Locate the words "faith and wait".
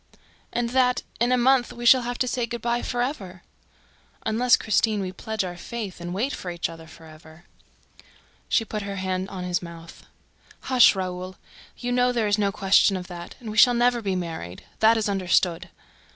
5.55-6.33